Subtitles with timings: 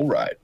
[0.00, 0.38] All right.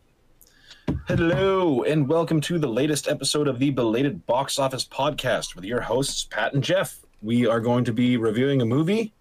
[1.08, 5.80] Hello, and welcome to the latest episode of the Belated Box Office Podcast with your
[5.80, 7.00] hosts, Pat and Jeff.
[7.22, 9.14] We are going to be reviewing a movie,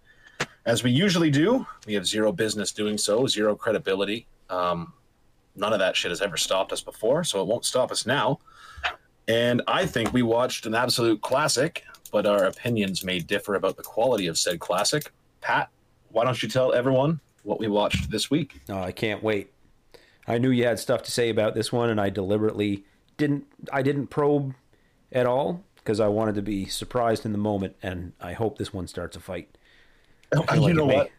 [0.66, 1.66] as we usually do.
[1.86, 4.26] We have zero business doing so, zero credibility.
[4.50, 4.92] Um,
[5.54, 8.38] none of that shit has ever stopped us before, so it won't stop us now.
[9.28, 13.82] And I think we watched an absolute classic, but our opinions may differ about the
[13.82, 15.10] quality of said classic.
[15.40, 15.70] Pat,
[16.10, 18.60] why don't you tell everyone what we watched this week?
[18.68, 19.50] Oh, I can't wait.
[20.28, 22.84] I knew you had stuff to say about this one, and I deliberately
[23.16, 23.46] didn't.
[23.72, 24.54] I didn't probe
[25.12, 28.72] at all because I wanted to be surprised in the moment, and I hope this
[28.72, 29.56] one starts a fight.
[30.34, 31.10] Oh, you know what?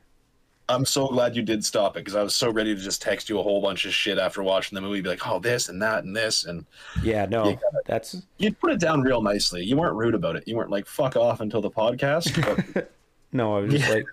[0.69, 3.30] I'm so glad you did stop it because I was so ready to just text
[3.30, 5.81] you a whole bunch of shit after watching the movie, be like, "Oh, this and
[5.81, 6.66] that and this," and
[7.02, 9.63] Yeah, no, You gotta- that's you put it down real nicely.
[9.63, 10.44] You weren't rude about it.
[10.45, 12.35] You weren't like "fuck off" until the podcast.
[12.75, 12.91] But
[13.31, 13.55] no.
[13.55, 13.94] I was just Yeah.
[13.94, 14.05] like,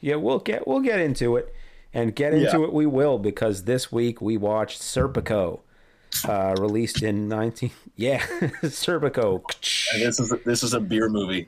[0.00, 1.52] yeah, we'll get we'll get into it,
[2.00, 2.64] and get into Yeah.
[2.64, 5.60] it we will because this week we watched Serpico,
[6.26, 7.70] uh, released in nineteen.
[7.96, 8.18] Yeah,
[8.62, 9.42] Serpico.
[9.92, 11.46] and this is this is a beer movie.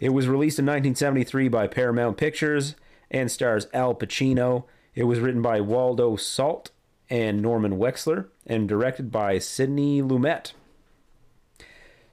[0.00, 2.76] It was released in 1973 by Paramount Pictures
[3.10, 4.64] and stars Al Pacino.
[4.94, 6.70] It was written by Waldo Salt
[7.10, 10.52] and Norman Wexler and directed by Sidney Lumet.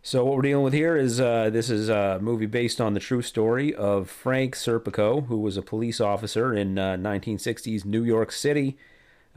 [0.08, 3.00] So what we're dealing with here is uh, this is a movie based on the
[3.02, 8.32] true story of Frank Serpico, who was a police officer in uh, 1960s New York
[8.32, 8.78] City,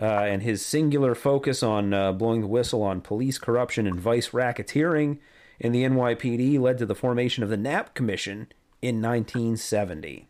[0.00, 4.28] uh, and his singular focus on uh, blowing the whistle on police corruption and vice
[4.28, 5.18] racketeering
[5.58, 8.46] in the NYPD led to the formation of the Knapp Commission
[8.80, 10.28] in 1970.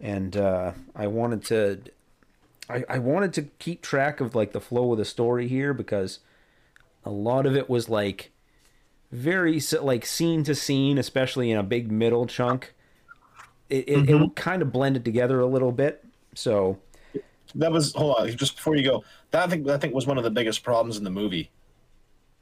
[0.00, 1.82] And uh, I wanted to,
[2.68, 6.18] I, I wanted to keep track of like the flow of the story here because
[7.04, 8.32] a lot of it was like
[9.10, 12.74] very like scene to scene, especially in a big middle chunk.
[13.68, 14.32] It it, it mm-hmm.
[14.34, 16.04] kind of blended together a little bit.
[16.34, 16.78] So
[17.54, 19.04] that was hold on, just before you go.
[19.30, 21.50] That I think I think was one of the biggest problems in the movie.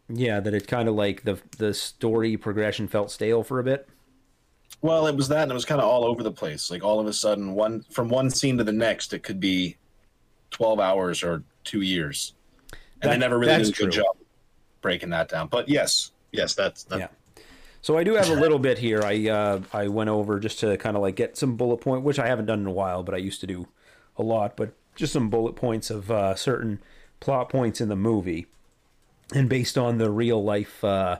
[0.09, 3.89] yeah, that it kind of like the the story progression felt stale for a bit.
[4.83, 6.71] Well, it was that, and it was kind of all over the place.
[6.71, 9.77] Like all of a sudden, one from one scene to the next, it could be
[10.51, 12.35] twelve hours or two years,
[13.03, 14.17] and they never really did a good job
[14.83, 15.49] breaking that down.
[15.49, 17.09] But yes, yes, that's that, Yeah.
[17.83, 19.03] So I do have a little bit here.
[19.03, 22.19] I uh, I went over just to kind of like get some bullet point, which
[22.19, 23.69] I haven't done in a while, but I used to do
[24.17, 24.57] a lot.
[24.57, 26.81] But just some bullet points of uh, certain
[27.21, 28.47] plot points in the movie,
[29.35, 31.19] and based on the real life uh,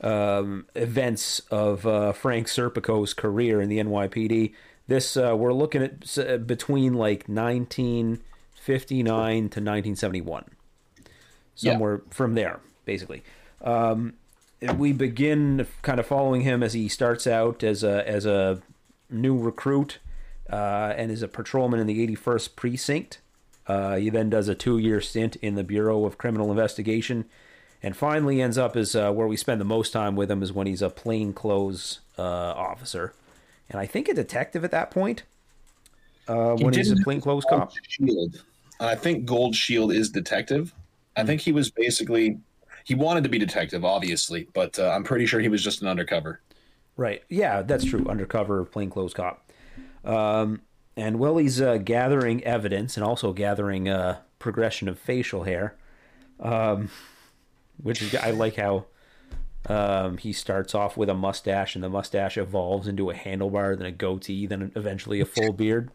[0.00, 4.52] um, events of uh, Frank Serpico's career in the NYPD.
[4.86, 8.20] This uh, we're looking at between like 1959
[9.36, 10.44] to 1971
[11.56, 11.72] Yeah.
[11.72, 13.22] somewhere from there, basically.
[13.62, 14.14] Um,
[14.76, 18.60] we begin kind of following him as he starts out as a as a
[19.10, 19.98] new recruit
[20.50, 23.20] uh, and is a patrolman in the 81st precinct.
[23.66, 27.26] Uh, he then does a two-year stint in the Bureau of Criminal Investigation,
[27.82, 30.52] and finally ends up as uh, where we spend the most time with him is
[30.52, 33.12] when he's a plainclothes uh, officer,
[33.68, 35.24] and I think a detective at that point.
[36.26, 37.72] Uh, when he's a plainclothes cop.
[37.88, 38.42] Shield.
[38.80, 40.74] I think Gold Shield is detective.
[41.16, 42.38] I think he was basically
[42.88, 45.88] he wanted to be detective, obviously, but uh, I'm pretty sure he was just an
[45.88, 46.40] undercover.
[46.96, 47.22] Right.
[47.28, 48.06] Yeah, that's true.
[48.08, 49.52] Undercover plainclothes cop.
[50.06, 50.62] Um,
[50.96, 55.76] and while he's uh, gathering evidence and also gathering uh, progression of facial hair,
[56.40, 56.88] um,
[57.76, 58.86] which is, I like how
[59.66, 63.86] um, he starts off with a mustache and the mustache evolves into a handlebar, then
[63.86, 65.90] a goatee, then eventually a full beard.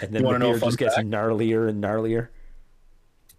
[0.00, 2.26] And then the wanna know a beard just gets gnarlier and gnarlier.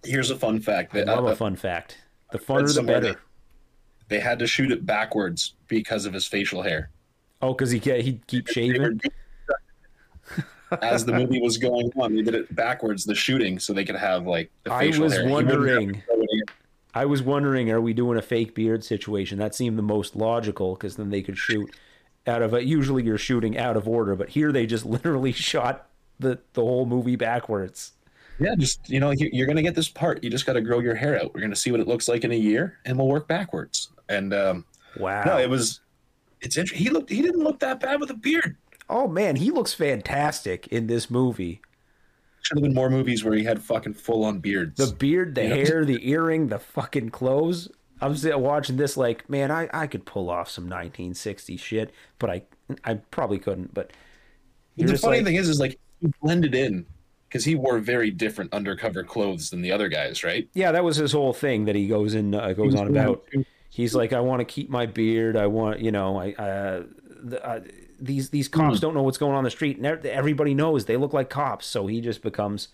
[0.05, 1.97] Here's a fun fact: I that love uh, a fun fact.
[2.33, 3.15] The funner the better.
[4.09, 6.89] they had to shoot it backwards because of his facial hair.
[7.41, 8.99] Oh, because he he keep shaving.
[10.81, 13.95] as the movie was going on, they did it backwards, the shooting, so they could
[13.95, 15.27] have like the I facial was hair.
[15.29, 16.43] Wondering- to throw it in.
[16.95, 19.39] I was wondering, are we doing a fake beard situation?
[19.39, 21.75] That seemed the most logical because then they could shoot
[22.27, 22.63] out of it.
[22.65, 25.87] Usually you're shooting out of order, but here they just literally shot
[26.19, 27.93] the the whole movie backwards.
[28.39, 30.23] Yeah, just you know, you- you're gonna get this part.
[30.23, 31.33] You just got to grow your hair out.
[31.33, 33.89] We're gonna see what it looks like in a year, and we'll work backwards.
[34.09, 34.65] And um,
[34.97, 35.23] Wow.
[35.25, 35.81] no, it was.
[36.41, 36.83] It's interesting.
[36.85, 37.09] He looked.
[37.09, 38.57] He didn't look that bad with a beard.
[38.89, 41.61] oh man, he looks fantastic in this movie.
[42.41, 44.75] Should have been more movies where he had fucking full on beards.
[44.75, 45.55] The beard, the Yeah.
[45.55, 47.69] hair, the earring, the fucking clothes.
[48.01, 52.41] I'm watching this like, man, I, I could pull off some 1960s shit, but I
[52.83, 53.73] I probably couldn't.
[53.73, 53.91] But
[54.75, 56.85] the funny like- thing is, is like he blended in
[57.33, 60.47] because he wore very different undercover clothes than the other guys, right?
[60.53, 63.27] yeah, that was his whole thing that he goes in uh, goes on about.
[63.71, 65.35] he's like, I want to keep my beard.
[65.35, 66.83] I want, you know, I, uh,
[67.23, 67.61] the, uh,
[67.99, 70.95] these these cops don't know what's going on in the street, and everybody knows they
[70.95, 71.65] look like cops.
[71.65, 72.67] So he just becomes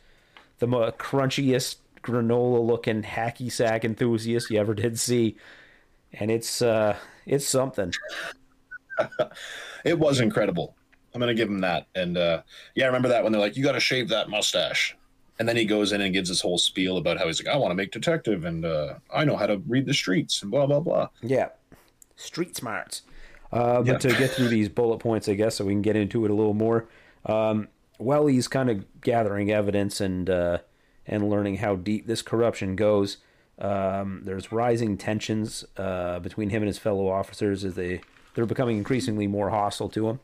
[0.58, 5.38] the mo- crunchiest granola looking hacky sack enthusiast you ever did see,
[6.12, 7.94] and it's uh, it's something.
[9.86, 10.76] it was incredible.
[11.14, 11.88] I'm gonna give him that.
[11.96, 12.42] And uh,
[12.76, 14.96] yeah, I remember that when they're like, "You got to shave that mustache,"
[15.40, 17.58] and then he goes in and gives this whole spiel about how he's like, "I
[17.58, 20.66] want to make detective, and uh, I know how to read the streets, and blah
[20.66, 21.50] blah blah." Yeah,
[22.16, 23.02] street smarts.
[23.52, 24.12] Uh, but Yeah.
[24.12, 26.36] to get through these bullet points, I guess, so we can get into it a
[26.36, 26.88] little more.
[27.26, 27.68] Um,
[27.98, 30.60] while he's kind of gathering evidence and uh,
[31.08, 33.18] and learning how deep this corruption goes,
[33.58, 38.02] um, there's rising tensions uh, between him and his fellow officers as they
[38.36, 40.20] they're becoming increasingly more hostile to him.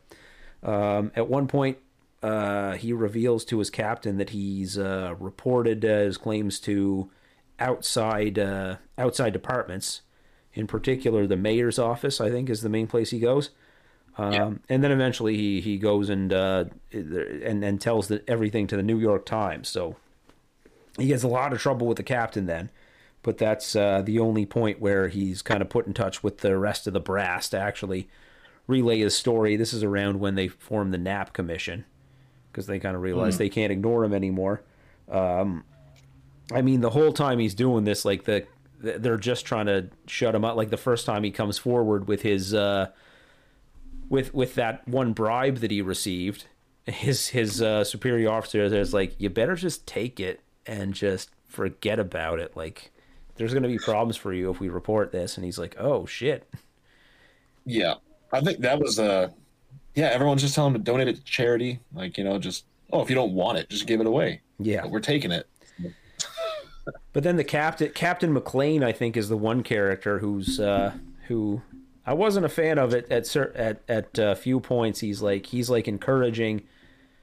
[0.66, 1.78] Um, at one point,
[2.22, 7.10] uh, he reveals to his captain that he's uh, reported uh, his claims to
[7.60, 10.02] outside uh, outside departments,
[10.52, 12.20] in particular the mayor's office.
[12.20, 13.50] I think is the main place he goes.
[14.18, 14.52] Um, Yeah.
[14.68, 18.82] And then eventually he he goes and uh, and and tells the, everything to the
[18.82, 19.68] New York Times.
[19.68, 19.96] So
[20.98, 22.70] he gets a lot of trouble with the captain then.
[23.22, 26.56] But that's uh, the only point where he's kind of put in touch with the
[26.56, 28.08] rest of the brass to actually
[28.66, 29.56] relay his story.
[29.56, 31.84] This is around when they formed the Knapp Commission
[32.50, 34.62] because they kind of realize they can't ignore him anymore.
[35.10, 35.64] Um,
[36.52, 38.46] I mean, the whole time he's doing this, like the
[38.78, 40.56] they're just trying to shut him up.
[40.56, 42.90] Like the first time he comes forward with his uh,
[44.08, 46.46] with with that one bribe that he received,
[46.86, 51.98] his his uh, superior officer is like, "You better just take it and just forget
[51.98, 52.92] about it." Like,
[53.36, 55.36] there's going to be problems for you if we report this.
[55.36, 56.48] And he's like, "Oh shit."
[57.64, 57.94] Yeah,
[58.32, 59.28] I think that was uh,
[59.94, 60.06] yeah.
[60.06, 61.80] Everyone's just telling him to donate it to charity.
[61.94, 64.42] Like you know, just oh, if you don't want it, just give it away.
[64.58, 64.82] Yeah.
[64.82, 65.46] But we're taking it.
[67.12, 70.92] But then the captain, Captain McLean, I think, is the one character who's uh,
[71.28, 71.62] who
[72.04, 75.00] I wasn't a fan of it at at at a few points.
[75.00, 76.62] He's like he's like encouraging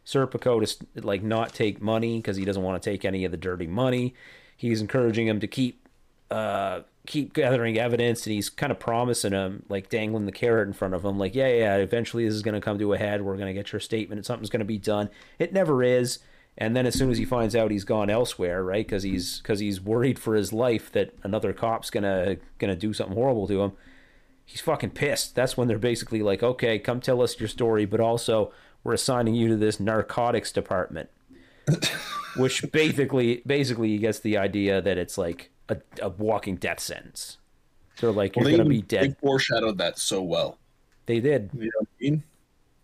[0.05, 3.37] Serpico to like not take money because he doesn't want to take any of the
[3.37, 4.15] dirty money.
[4.57, 5.87] He's encouraging him to keep
[6.29, 10.73] uh, keep gathering evidence, and he's kind of promising him like dangling the carrot in
[10.73, 13.21] front of him, like yeah yeah, eventually this is going to come to a head.
[13.21, 15.09] We're going to get your statement, and something's going to be done.
[15.39, 16.19] It never is.
[16.57, 18.85] And then as soon as he finds out he's gone elsewhere, right?
[18.85, 23.15] Because he's because he's worried for his life that another cop's gonna gonna do something
[23.15, 23.71] horrible to him.
[24.45, 25.35] He's fucking pissed.
[25.35, 28.51] That's when they're basically like, okay, come tell us your story, but also
[28.83, 31.09] we're assigning you to this narcotics department,
[32.37, 37.37] which basically basically he gets the idea that it's like a, a walking death sentence.
[37.99, 39.11] They're like, you're gonna be dead.
[39.11, 40.57] They foreshadowed that so well.
[41.05, 41.49] They did.
[41.53, 42.23] You know what I mean?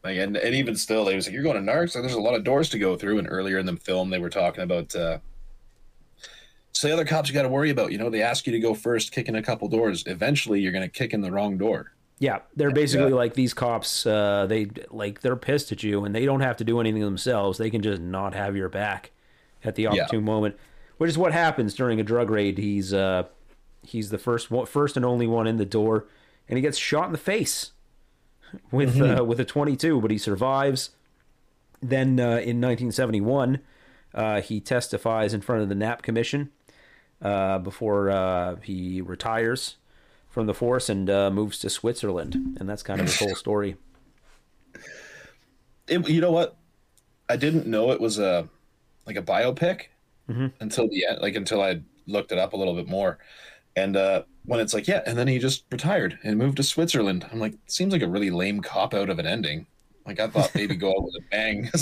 [0.03, 2.21] Like, and, and even still, they was like, "You're going to Narcs." Like, there's a
[2.21, 3.19] lot of doors to go through.
[3.19, 5.19] And earlier in the film, they were talking about uh,
[6.71, 7.91] so the other cops you got to worry about.
[7.91, 10.03] You know, they ask you to go first, kick in a couple doors.
[10.07, 11.91] Eventually, you're going to kick in the wrong door.
[12.19, 14.05] Yeah, they're basically like these cops.
[14.05, 17.57] Uh, they like they're pissed at you, and they don't have to do anything themselves.
[17.57, 19.11] They can just not have your back
[19.65, 20.56] at the opportune moment,
[20.99, 22.57] which is what happens during a drug raid.
[22.57, 23.23] He's uh,
[23.81, 26.06] he's the first one, first and only one in the door,
[26.47, 27.71] and he gets shot in the face
[28.71, 30.91] with uh, with a twenty two, but he survives.
[31.81, 33.61] Then uh, in 1971,
[34.13, 36.49] uh, he testifies in front of the Knapp Commission
[37.21, 39.77] uh, before uh, he retires
[40.29, 43.77] from the force and uh, moves to Switzerland, and that's kind of his whole story.
[45.87, 46.57] It, you know what?
[47.29, 48.49] I didn't know it was a
[49.07, 49.83] like a biopic
[50.59, 53.19] until the end, like until I looked it up a little bit more.
[53.76, 57.26] And uh, when it's like, yeah, and then he just retired and moved to Switzerland.
[57.31, 59.68] I'm like, seems like a really lame cop out of an ending.
[60.06, 61.69] Like I thought maybe go out with a bang.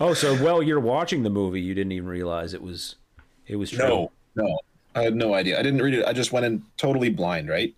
[0.00, 2.96] Oh, so while you're watching the movie, you didn't even realize it was
[3.46, 3.86] it was true.
[3.86, 4.58] no, no,
[4.96, 5.56] I had no idea.
[5.58, 6.04] I didn't read it.
[6.04, 7.72] I just went in totally blind, right?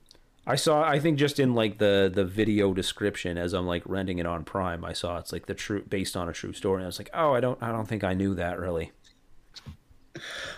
[0.47, 0.83] I saw.
[0.83, 4.45] I think just in like the the video description as I'm like renting it on
[4.45, 6.77] Prime, I saw it's like the true based on a true story.
[6.79, 8.93] And I was like, oh, I don't I don't think I knew that really.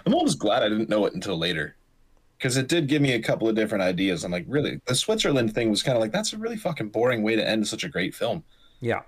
[0.07, 1.77] I'm almost glad I didn't know it until later.
[2.39, 4.25] Because it did give me a couple of different ideas.
[4.25, 4.81] I'm like, really?
[4.87, 7.69] The Switzerland thing was kind of like, that's a really fucking boring way to end
[7.69, 8.43] such a great film.
[8.81, 9.03] Yeah.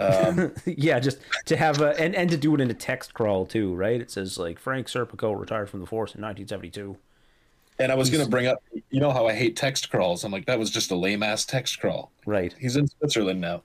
[0.00, 3.46] Um, yeah, just to have a and, and to do it in a text crawl
[3.46, 4.00] too, right?
[4.00, 6.96] It says like Frank Serpico retired from the force in 1972.
[7.78, 8.58] and I was going to bring up,
[8.90, 10.24] you know how I hate text crawls.
[10.24, 12.10] I'm like, that was just a lame ass text crawl.
[12.26, 12.54] Right.
[12.58, 13.62] He's in Switzerland now.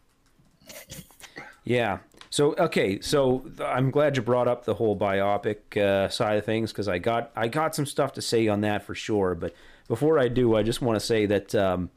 [1.64, 2.00] Yeah.
[2.34, 6.72] So okay, so I'm glad you brought up the whole biopic uh, side of things
[6.72, 9.36] because I got I got some stuff to say on that for sure.
[9.36, 9.54] But
[9.88, 11.92] before I do, I just want to say that um,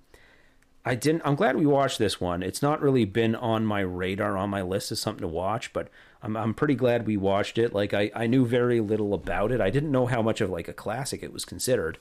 [0.85, 1.23] I didn't.
[1.25, 2.43] I'm glad we watched this one.
[2.43, 5.89] It's not really been on my radar on my list as something to watch, but
[6.23, 7.73] I'm I'm pretty glad we watched it.
[7.73, 9.63] Like I I knew very little about it.
[9.63, 11.97] I didn't know how much of like a classic it was considered.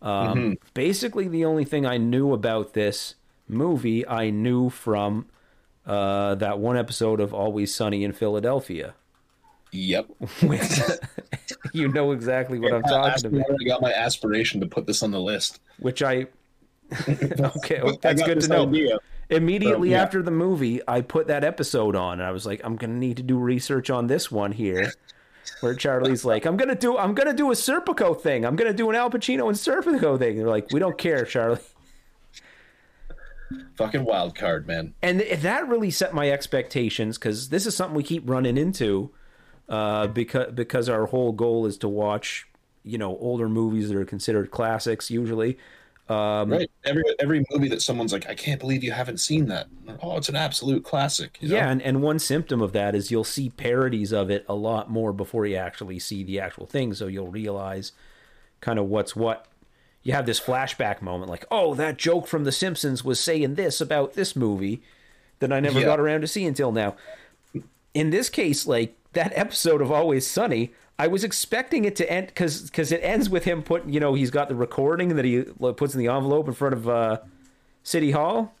[0.00, 3.16] Um, Basically, the only thing I knew about this
[3.48, 5.26] movie I knew from
[5.86, 8.94] uh, that one episode of Always Sunny in Philadelphia.
[9.72, 10.06] Yep.
[11.74, 13.56] You know exactly what I'm talking about.
[13.60, 15.60] I got my aspiration to put this on the list.
[15.80, 16.28] Which I
[17.08, 18.68] okay, I that's good to know.
[18.68, 18.98] idea.
[19.28, 20.02] Immediately yeah.
[20.02, 23.16] after the movie, I put that episode on, and I was like, I'm gonna need
[23.16, 24.92] to do research on this one here.
[25.60, 28.44] Where Charlie's like, I'm gonna do, I'm gonna do a Serpico thing.
[28.44, 30.38] I'm gonna do an Al Pacino and Serpico thing.
[30.38, 31.58] And They're like, we don't care, Charlie.
[33.76, 34.94] Fucking wild card, man.
[35.02, 39.10] and th- that really set my expectations because this is something we keep running into
[39.68, 42.46] uh, because because our whole goal is to watch
[42.82, 45.58] you know older movies that are considered classics usually
[46.08, 46.70] um, Right.
[46.84, 49.68] Every every movie that someone's like, I can't believe you haven't seen that.
[50.02, 51.38] Oh, it's an absolute classic.
[51.40, 51.56] you know?
[51.56, 54.90] yeah and, and one symptom of that is you'll see parodies of it a lot
[54.90, 57.92] more before you actually see the actual thing so you'll realize
[58.60, 59.46] kind of what's what
[60.04, 63.80] you have this flashback moment like oh that joke from the simpsons was saying this
[63.80, 64.80] about this movie
[65.40, 65.86] that i never Yeah.
[65.86, 66.94] got around to see until now.
[67.94, 72.28] In this case like that episode of always sunny i was expecting it to end
[72.28, 75.40] because because it ends with him putting you know he's got the recording that he
[75.62, 77.18] uh, puts in the envelope in front of uh
[77.82, 78.52] city hall.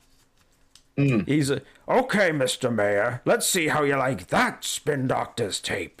[0.96, 1.20] Hmm.
[1.26, 6.00] He's a okay mr mayor let's see how you like that spin doctor's tape.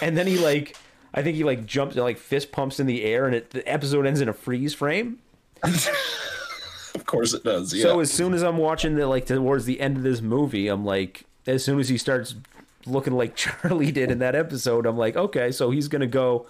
[0.00, 0.76] And then he like
[1.14, 4.06] i think he like jumps like fist pumps in the air and it, the episode
[4.06, 5.18] ends in a freeze frame
[6.94, 7.72] Of course it does.
[7.72, 7.82] Yeah.
[7.84, 10.84] so as soon as I'm watching the like towards the end of this movie, I'm
[10.84, 12.34] like, as soon as he starts
[12.86, 16.46] looking like Charlie did in that episode, I'm like, okay, so he's gonna go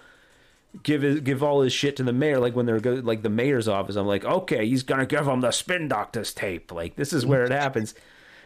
[0.82, 2.38] give his give all his shit to the mayor.
[2.38, 5.40] Like when they're go, like the mayor's office, I'm like, okay, he's gonna give him
[5.40, 6.72] the spin doctor's tape.
[6.72, 7.94] Like this is where it happens,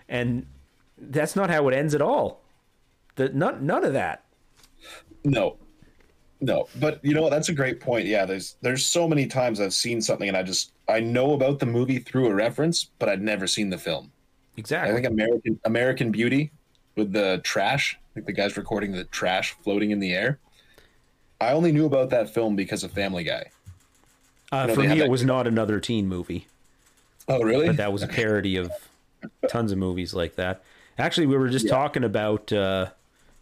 [0.09, 0.47] and
[0.99, 2.41] that's not how it ends at all.
[3.17, 4.25] The none none of that.
[5.25, 5.57] No,
[6.45, 6.69] no.
[6.79, 7.31] But you know what?
[7.31, 8.07] That's a great point.
[8.07, 11.59] Yeah, there's there's so many times I've seen something and I just I know about
[11.59, 14.13] the movie through a reference, but I'd never seen the film.
[14.57, 14.91] Exactly.
[14.91, 16.51] I think American American Beauty
[16.97, 20.39] with the trash, like the guys recording the trash floating in the air.
[21.41, 23.51] I only knew about that film because of Family Guy.
[24.53, 26.47] Uh, know, for me, it was not another teen movie.
[27.27, 27.67] Oh, really?
[27.67, 28.71] but that was a parody of
[29.49, 30.63] tons of movies like that.
[30.99, 31.73] Actually, we were just Yeah.
[31.73, 32.91] talking about, uh,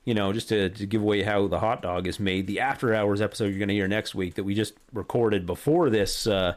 [0.05, 2.47] you know, just to, to give away how the hot dog is made.
[2.47, 5.91] The After Hours episode you're going to hear next week that we just recorded before
[5.91, 6.55] this, uh,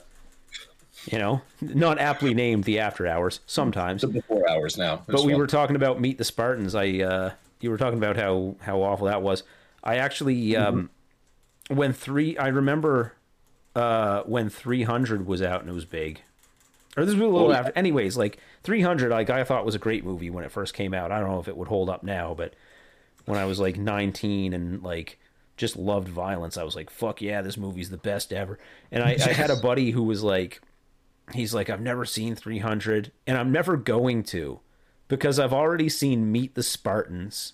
[1.12, 4.04] you know, not aptly named the After Hours sometimes.
[4.04, 5.04] It's before hours now.
[5.08, 6.74] But we were talking about Meet the Spartans.
[6.74, 9.44] I uh, you were talking about how how awful that was.
[9.84, 10.90] I actually um,
[11.70, 13.14] when three I remember
[13.76, 16.22] uh, when 300 was out and it was big.
[16.98, 17.74] Or this was a little Oh, after.
[17.76, 21.12] Anyways, like 300, like I thought was a great movie when it first came out.
[21.12, 22.54] I don't know if it would hold up now, but
[23.26, 25.20] when I was like 19 and like
[25.58, 28.60] just loved violence, I was like, "Fuck yeah, this movie's the best ever."
[28.92, 30.62] And I, I had a buddy who was like,
[31.34, 34.60] he's like, "I've never seen 300, and I'm never going to,
[35.08, 37.54] because I've already seen Meet the Spartans."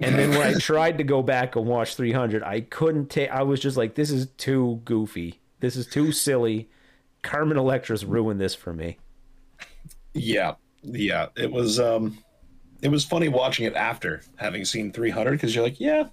[0.00, 3.30] And then when I tried to go back and watch 300, I couldn't take.
[3.30, 5.40] I was just like, "This is too goofy.
[5.60, 6.68] This is too silly."
[7.22, 8.96] Carmen Electra's ruined this for me.
[10.14, 11.26] Yeah, yeah.
[11.36, 12.18] It was um,
[12.82, 16.04] it was funny watching it after having seen 300 because you're like, yeah,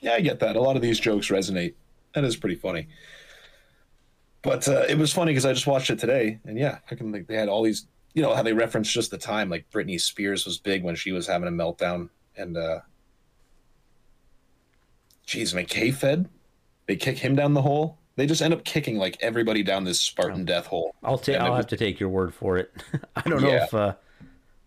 [0.00, 0.56] yeah, I get that.
[0.56, 1.74] A lot of these jokes resonate.
[2.14, 2.88] That is pretty funny.
[4.42, 7.12] But uh, it was funny because I just watched it today, and yeah, I can
[7.12, 9.50] like they had all these, you know, how they referenced just the time.
[9.50, 12.78] Like Britney Spears was big when she was having a meltdown, and uh,
[15.26, 16.28] geez, McKay fed.
[16.86, 17.98] They kick him down the hole.
[18.16, 20.94] They just end up kicking like everybody down this Spartan death hole.
[21.02, 21.36] I'll take.
[21.38, 22.72] I'll was- have to take your word for it.
[23.16, 23.64] I don't know Yeah.
[23.64, 23.74] if.
[23.74, 23.94] Uh,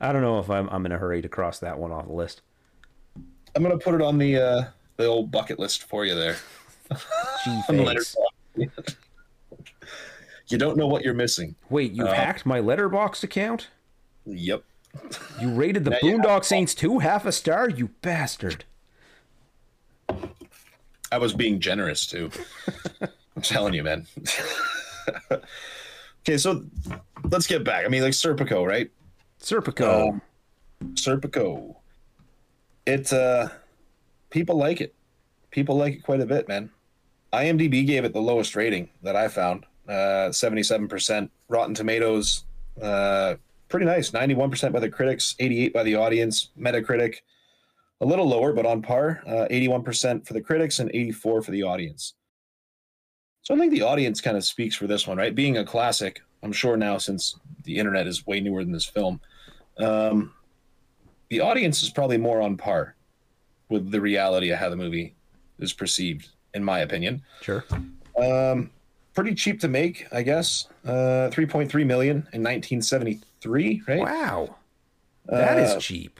[0.04, 0.68] I don't know if I'm.
[0.70, 2.42] I'm in a hurry to cross that one off the list.
[3.56, 4.64] I'm gonna put it on the uh,
[4.98, 6.36] the old bucket list for you there.
[7.46, 8.16] Gee, On the thanks.
[8.58, 8.96] Letterboxd.
[10.50, 11.56] you don't know what you're missing.
[11.70, 13.70] Wait, you Uh, hacked my Letterboxd account?
[14.26, 14.64] Yep.
[15.40, 17.70] You rated the Now Boondock Saints two half a star?
[17.70, 18.66] You bastard!
[21.12, 22.30] I was being generous too.
[23.02, 24.06] I'm telling you, man.
[25.32, 26.66] okay, so
[27.32, 27.86] let's get back.
[27.86, 28.92] I mean, like Serpico, right?
[29.44, 30.10] Serpico.
[30.10, 30.22] Um,
[30.94, 31.76] Serpico.
[32.86, 33.50] It's uh
[34.30, 34.96] people like it.
[35.52, 36.70] People like it quite a bit, man.
[37.34, 39.66] IMDb gave it the lowest rating that I found.
[39.88, 41.30] Uh 77%.
[41.50, 42.46] Rotten Tomatoes
[42.82, 43.36] uh
[43.68, 44.12] pretty nice.
[44.12, 46.50] 91% by the critics, 88 by the audience.
[46.58, 47.18] Metacritic
[48.00, 49.22] a little lower but on par.
[49.28, 52.14] Uh 81% for the critics and 84 for the audience.
[53.42, 55.36] So I think the audience kind of speaks for this one, right?
[55.36, 59.20] Being a classic, I'm sure now since the internet is way newer than this film
[59.77, 60.34] um,
[61.30, 62.96] the audience is probably more on par
[63.70, 65.15] with the reality of how the movie
[65.60, 67.22] is perceived, in my opinion.
[67.42, 67.65] sure.
[68.22, 68.70] Um,
[69.15, 70.68] pretty cheap to make, I guess.
[70.86, 74.00] Uh, 3.3 million in 1973, right?
[74.00, 74.56] Wow,
[75.25, 76.20] that Uh, is cheap.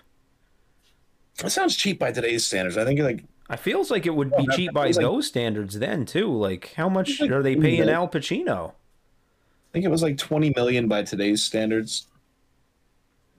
[1.44, 2.78] It sounds cheap by today's standards.
[2.78, 6.06] I think like I feels like it would be cheap by like- those standards then
[6.06, 6.32] too.
[6.32, 8.70] Like how much like are they paying Al Pacino?
[8.72, 12.08] I think it was like 20 million by today's standards.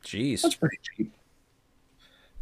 [0.04, 0.42] Jeez.
[0.42, 1.12] That's pretty cheap.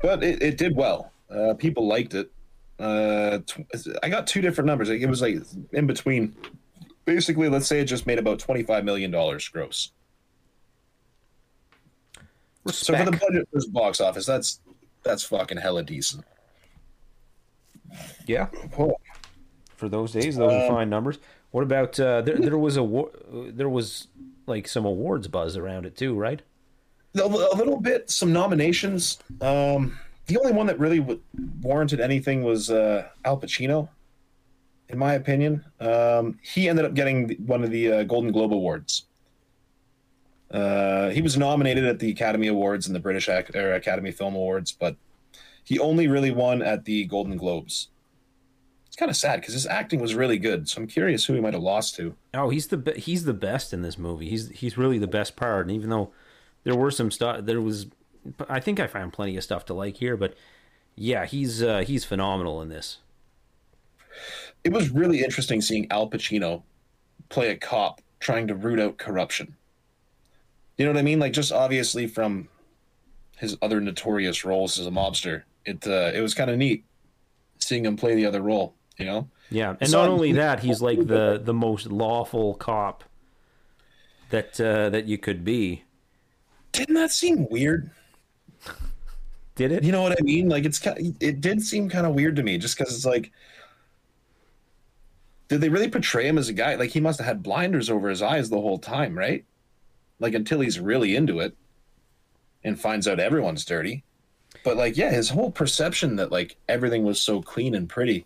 [0.03, 1.13] But it, it did well.
[1.31, 2.31] Uh, people liked it.
[2.79, 3.61] Uh, tw-
[4.03, 4.89] I got two different numbers.
[4.91, 5.37] Like, It was like
[5.73, 6.35] in between.
[7.05, 9.91] Basically, let's say it just made about $25 million gross.
[12.71, 14.61] So for the budget for this box office, that's
[15.03, 16.25] that's fucking hella decent.
[18.27, 18.47] yeah.
[18.79, 18.95] Oh,
[19.77, 21.19] For those days, those are Um, fine numbers.
[21.51, 22.39] What about uh, there?
[22.39, 24.07] There was a wa- there was
[24.47, 26.41] like some awards buzz around it too, right?
[27.15, 29.19] A, a little bit, some nominations.
[29.41, 31.21] Um, the only one that really w-
[31.61, 33.89] warranted anything was uh, Al Pacino,
[34.89, 35.65] in my opinion.
[35.81, 39.07] Um, he ended up getting one of the uh, Golden Globe Awards.
[40.51, 44.71] Uh, he was nominated at the Academy Awards and the British Ac- Academy Film Awards,
[44.73, 44.97] but
[45.65, 47.89] he only really won at the Golden Globes.
[48.87, 50.69] It's kind of sad because his acting was really good.
[50.69, 52.15] So I'm curious who he might have lost to.
[52.35, 54.29] Oh, he's the be- he's the best in this movie.
[54.29, 55.67] He's he's really the best part.
[55.67, 56.13] And even though
[56.65, 57.87] there were some stuff, there was,
[58.49, 60.17] I think I found plenty of stuff to like here.
[60.17, 60.35] But
[60.97, 62.99] yeah, he's uh, he's phenomenal in this.
[64.65, 66.63] it was really interesting seeing Al Pacino
[67.29, 69.57] play a cop trying to root out corruption.
[70.79, 71.19] You know what I mean?
[71.19, 72.49] Like just obviously from
[73.39, 76.85] his other notorious roles as a mobster, it uh, it was kind of neat
[77.59, 78.75] seeing him play the other role.
[78.99, 79.29] You know?
[79.51, 83.05] Yeah, and So- not only that, he's like the the most lawful cop
[84.31, 85.85] that uh, that you could be.
[86.73, 87.91] Didn't that seem weird?
[89.55, 89.85] Did it?
[89.85, 90.49] You know what I mean?
[90.49, 93.31] Like it's kind it did seem kind of weird to me, just because it's like.
[95.49, 96.77] Did they really portray him as a guy?
[96.77, 99.45] Like he must have had blinders over his eyes the whole time, right?
[100.19, 101.55] Like until he's really into it
[102.65, 104.03] and finds out everyone's dirty.
[104.65, 108.25] But like, yeah, his whole perception that like everything was so clean and pretty.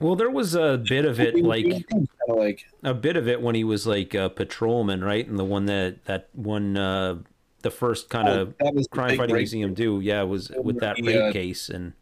[0.00, 3.40] Well, there was a bit of it, like kind of like a bit of it
[3.40, 5.26] when he was like a patrolman, right?
[5.26, 7.18] And the one that that one, uh,
[7.64, 11.02] the first kind Oh, of the crime fighting museum do, yeah, was with that the,
[11.02, 11.94] rape uh, case, and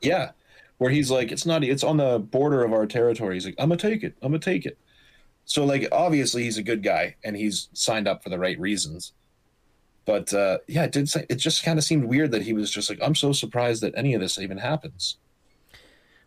[0.00, 0.30] Yeah,
[0.78, 3.34] where he's like, it's not, it's on the border of our territory.
[3.34, 4.14] He's like, I'm gonna take it.
[4.22, 4.78] I'm gonna take it.
[5.44, 9.12] So like, obviously he's a good guy and he's signed up for the right reasons.
[10.06, 11.08] But uh, yeah, it did.
[11.08, 13.82] Say, it just kind of seemed weird that he was just like, I'm so surprised
[13.82, 15.18] that any of this even happens.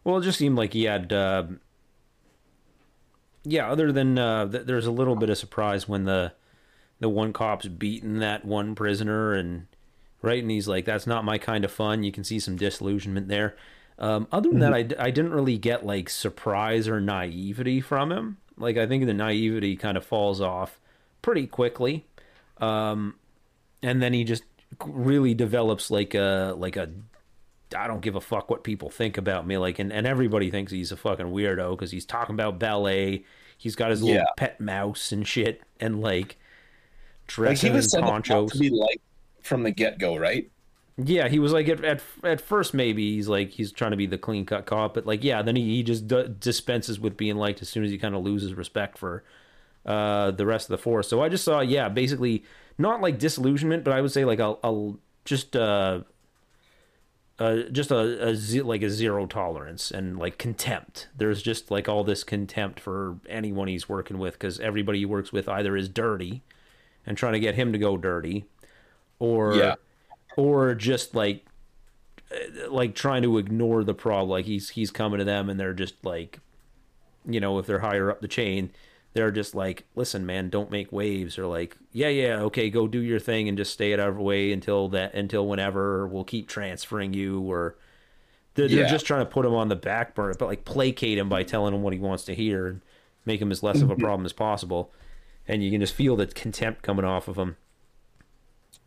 [0.04, 1.45] well, it just seemed like he had, uh,
[3.43, 3.71] yeah.
[3.71, 6.34] Other than uh, th- there's a little bit of surprise when the
[7.02, 9.68] the one cop's beating that one prisoner, and
[10.22, 13.28] right, and he's like, "That's not my kind of fun." You can see some disillusionment
[13.28, 13.58] there.
[14.00, 18.38] Um, other than that, I, I didn't really get like surprise or naivety from him.
[18.58, 20.80] Like I think the naivety kind of falls off
[21.22, 22.06] pretty quickly,
[22.60, 23.16] um,
[23.84, 24.44] and then he just
[24.86, 26.90] really develops like a like a
[27.76, 29.58] I don't give a fuck what people think about me.
[29.58, 33.24] Like, and, and everybody thinks he's a fucking weirdo because he's talking about ballet.
[33.58, 34.26] He's got his little Yeah.
[34.36, 36.38] pet mouse and shit, and like
[37.38, 38.52] Like he was in ponchos.
[38.52, 39.02] to be like
[39.41, 40.50] from the get go, right?
[40.98, 44.06] Yeah, he was like at, at at first maybe he's like he's trying to be
[44.06, 47.38] the clean cut cop, but like yeah, then he, he just d- dispenses with being
[47.38, 49.24] liked as soon as he kind of loses respect for
[49.86, 51.08] uh the rest of the force.
[51.08, 52.44] So I just saw yeah, basically
[52.78, 54.94] not like disillusionment, but I would say like a, a
[55.26, 56.02] just uh
[57.39, 61.08] uh, just a, a ze- like a zero tolerance and like contempt.
[61.17, 65.34] There's just like all this contempt for anyone he's working with because everybody he works
[65.34, 66.44] with either is dirty
[67.06, 68.46] and trying to get him to go dirty,
[69.20, 69.76] or Yeah.
[70.38, 71.46] or just like
[72.70, 74.30] like trying to ignore the problem.
[74.30, 76.40] Like he's he's coming to them and they're just like,
[77.26, 78.72] you know, if they're higher up the chain,
[79.14, 83.00] they're just like, listen, man, don't make waves, or like, yeah, yeah, okay, go do
[83.00, 86.48] your thing and just stay out of our way until that until whenever we'll keep
[86.48, 87.76] transferring you, or
[88.54, 91.30] they're, they're just trying to put him on the back burner, but like placate him
[91.30, 92.82] by telling him what he wants to hear and
[93.26, 94.04] make him as less of a mm-hmm.
[94.04, 94.92] problem as possible.
[95.47, 97.58] And you can just feel the contempt coming off of him.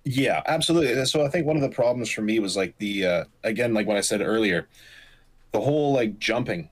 [0.05, 1.05] Yeah, absolutely.
[1.07, 3.87] So I think one of the problems for me was like the uh, again, like
[3.87, 4.69] what I said earlier,
[5.53, 6.69] the whole like jumping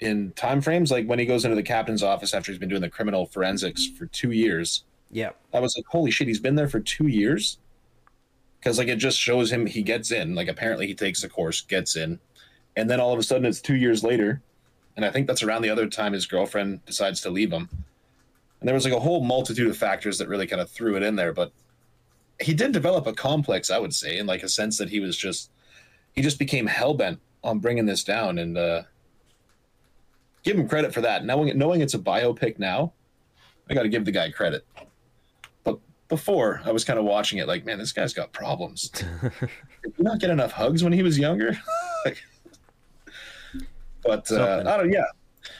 [0.00, 0.90] in time frames.
[0.90, 3.86] Like when he goes into the captain's office after he's been doing the criminal forensics
[3.86, 5.30] for two years, Yeah.
[5.52, 7.58] I was like, holy shit, he's been there for two years.
[8.60, 10.34] Because like it just shows him he gets in.
[10.34, 12.18] Like apparently he takes the course, gets in,
[12.76, 14.42] and then all of a sudden it's two years later,
[14.96, 17.68] and I think that's around the other time his girlfriend decides to leave him.
[18.60, 21.02] And there was like a whole multitude of factors that really kind of threw it
[21.02, 21.52] in there, but
[22.40, 25.16] he did develop a complex, I would say, in like a sense that he was
[25.16, 25.50] just
[26.12, 28.82] he just became hell bent on bringing this down, and uh,
[30.42, 31.24] give him credit for that.
[31.24, 32.92] Knowing knowing it's a biopic now,
[33.68, 34.66] I got to give the guy credit.
[35.64, 38.88] But before I was kind of watching it, like, man, this guy's got problems.
[39.82, 41.56] Did he not get enough hugs when he was younger?
[44.04, 44.92] but uh, I don't.
[44.92, 45.04] Yeah.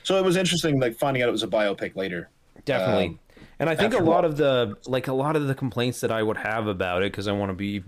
[0.03, 2.31] So it was interesting, like finding out it was a biopic later.
[2.69, 3.07] Definitely.
[3.07, 3.19] Um,
[3.61, 6.23] and I think a lot of the like a lot of the complaints that I
[6.23, 7.83] would have about it because I want to be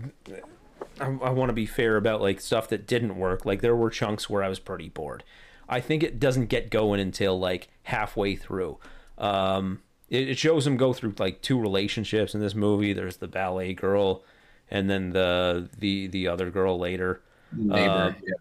[0.99, 3.45] I, I want to be fair about like stuff that didn't work.
[3.45, 5.23] Like there were chunks where I was pretty bored.
[5.69, 8.79] I think it doesn't get going until like halfway through.
[9.17, 12.91] Um, it, it shows him go through like two relationships in this movie.
[12.91, 14.23] There's the ballet girl,
[14.69, 17.91] and then the the the other girl later Neighbor.
[17.91, 18.33] Uh, yeah.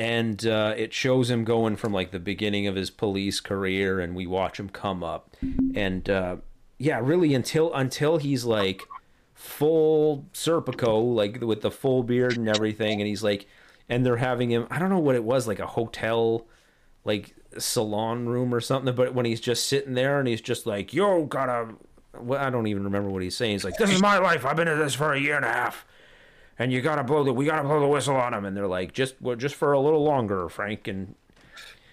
[0.00, 4.16] And uh, it shows him going from like the beginning of his police career and
[4.16, 5.36] we watch him come up.
[5.74, 6.36] And uh,
[6.80, 8.82] yeah really until until he's like
[9.34, 13.46] full serpico like with the full beard and everything and he's like
[13.88, 16.46] and they're having him i don't know what it was like a hotel
[17.04, 20.92] like salon room or something but when he's just sitting there and he's just like
[20.92, 21.68] yo gotta
[22.18, 23.52] well, i don't even remember what he's saying.
[23.52, 24.44] He's like this is my life.
[24.44, 25.86] I've been in this for a year and a half
[26.60, 28.44] and you gotta blow the we gotta blow the whistle on him.
[28.44, 30.86] And they're like just well, just for a little longer frank.
[30.86, 31.14] And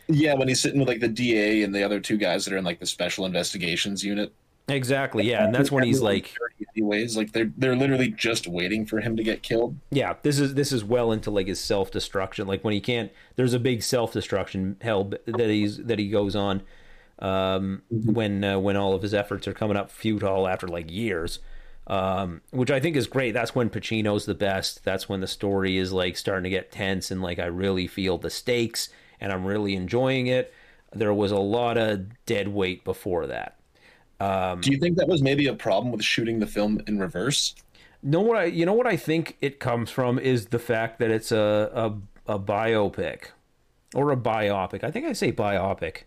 [0.07, 2.57] Yeah, when he's sitting with like the DA and the other two guys that are
[2.57, 4.33] in like the special investigations unit.
[4.67, 5.45] exactly yeah.
[5.45, 6.35] And that's when he's like
[6.75, 9.77] anyways, like they're they're literally just waiting for him to get killed.
[9.89, 12.45] yeah this is this is well into like his self-destruction.
[12.45, 16.61] Like when he can't there's a big self-destruction hell that he's that he goes on
[17.19, 21.39] um when uh, when all of his efforts are coming up futile after like years
[21.87, 25.77] um which i think is great that's when pacino's the best that's when the story
[25.77, 29.45] is like starting to get tense and like i really feel the stakes and i'm
[29.45, 30.53] really enjoying it
[30.93, 33.57] there was a lot of dead weight before that
[34.61, 37.53] Do you think that was maybe a problem with shooting the film in reverse?
[38.03, 41.11] know what I you know what I think it comes from is the fact that
[41.11, 41.93] it's a
[42.27, 43.29] a, a biopic
[43.93, 44.83] or a biopic.
[44.83, 46.03] I think I say biopic,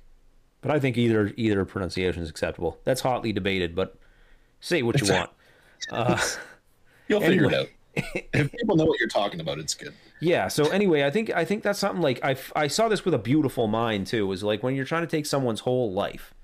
[0.61, 2.79] but I think either either pronunciation is acceptable.
[2.85, 3.97] That's hotly debated, but
[4.61, 5.31] say what you want.
[7.09, 7.69] You'll figure it out.
[7.95, 9.93] if people know what you're talking about, it's good.
[10.21, 10.49] Yeah.
[10.49, 13.19] So anyway, I think I think that's something like I I saw this with a
[13.19, 14.31] beautiful mind too.
[14.33, 16.35] Is like when you're trying to take someone's whole life,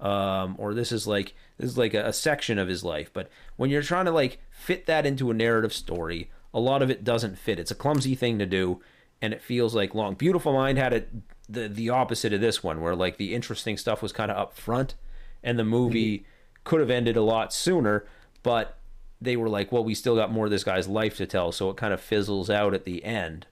[0.00, 3.30] um, or this is like this is like a, a section of his life, but
[3.56, 7.04] when you're trying to like fit that into a narrative story, a lot of it
[7.04, 7.58] doesn't fit.
[7.58, 8.80] It's a clumsy thing to do,
[9.22, 10.14] and it feels like long.
[10.14, 11.10] Beautiful Mind had it
[11.48, 14.56] the the opposite of this one, where like the interesting stuff was kind of up
[14.56, 14.94] front,
[15.42, 16.24] and the movie
[16.64, 18.06] could have ended a lot sooner,
[18.42, 18.78] but
[19.20, 21.70] they were like, well, we still got more of this guy's life to tell, so
[21.70, 23.46] it kind of fizzles out at the end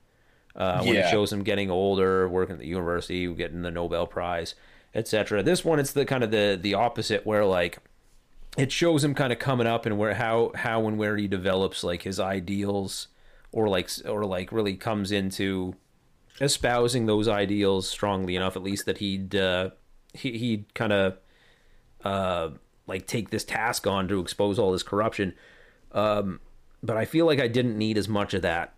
[0.57, 4.55] uh, when it shows him getting older, working at the university, getting the Nobel Prize,
[4.95, 5.43] etc.
[5.43, 7.79] This one, it's the kind of the the opposite, where like
[8.57, 11.85] it shows him kind of coming up and where how how and where he develops
[11.85, 13.09] like his ideals,
[13.53, 15.75] or like or like really comes into
[16.41, 19.71] espousing those ideals strongly enough, at least that he'd uh,
[20.13, 21.19] he he'd kind of
[22.05, 22.51] uh,
[22.89, 25.35] like take this task on to expose all this corruption.
[25.93, 26.41] Um,
[26.83, 28.75] but I feel like I didn't need as much of that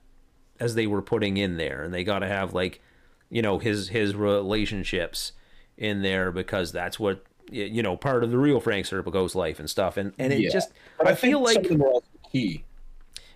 [0.59, 2.83] as they were putting in there, and they got to have like,
[3.31, 5.33] you know, his his relationships
[5.79, 9.71] in there because that's what you know part of the real Frank Serpico's life and
[9.71, 9.97] stuff.
[9.97, 10.51] And and it Yeah.
[10.51, 11.67] just But I, I, feel like
[12.31, 12.65] key.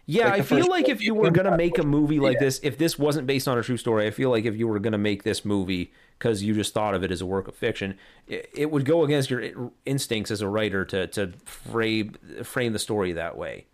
[0.06, 2.40] Yeah, Like I feel like if you were gonna make a movie like Yeah.
[2.46, 4.78] this, if this wasn't based on a true story, I feel like if you were
[4.78, 7.96] gonna make this movie because you just thought of it as a work of fiction,
[8.26, 12.78] it, it would go against your instincts as a writer to to frame frame the
[12.78, 13.66] story that way,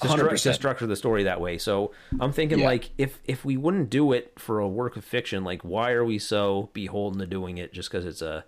[0.00, 1.56] to, stru- to structure the story that way.
[1.56, 2.66] So I'm thinking Yeah.
[2.66, 6.04] like if if we wouldn't do it for a work of fiction, like why are
[6.04, 8.44] we so beholden to doing it just because it's a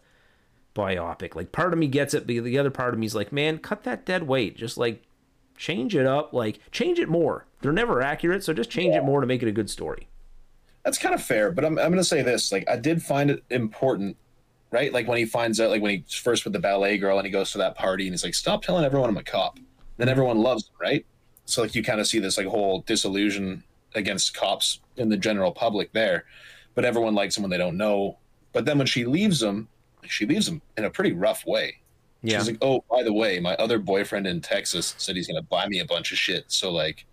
[0.75, 1.35] biopic?
[1.35, 3.59] Like part of me gets it, but the other part of me is like, man,
[3.59, 4.57] cut that dead weight.
[4.57, 5.05] Just like
[5.59, 9.21] change it up like change it more they're never accurate so just change it more
[9.21, 10.09] to make it a good story
[10.85, 12.51] That's kind of fair, but I'm I'm gonna say this.
[12.53, 14.17] Like I did find it important,
[14.71, 14.91] right?
[14.93, 17.33] Like when he finds out, like when he's first with the ballet girl and he
[17.33, 19.59] goes to that party and he's like, "Stop telling everyone I'm a cop."
[19.99, 21.05] Then everyone loves him, right?
[21.45, 25.53] So like you kind of see this like whole disillusion against cops in the general
[25.53, 26.25] public there,
[26.75, 28.19] but everyone likes him when they don't know.
[28.53, 29.69] But then when she leaves him,
[30.07, 31.81] she leaves him in a pretty rough way.
[32.23, 32.39] Yeah.
[32.39, 35.69] She's like, "Oh, by the way, my other boyfriend in Texas said he's gonna buy
[35.69, 36.45] me a bunch of shit.
[36.49, 37.05] So like,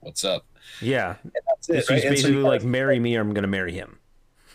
[0.00, 0.44] what's up?"
[0.80, 1.16] yeah.
[1.48, 2.04] That's it, right?
[2.04, 3.98] And so basically like marry me or i'm gonna marry him.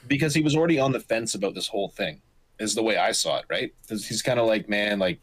[0.08, 2.22] Because he was already on the fence about this whole thing
[2.58, 3.74] is the way i saw it right?
[3.90, 5.20] 'Cause he's kind of like man like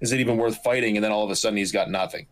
[0.00, 0.96] is it even worth fighting?
[0.96, 2.26] And then all of a sudden he's got nothing.